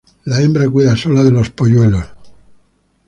[0.25, 2.03] La hembra cuida sola de los polluelos.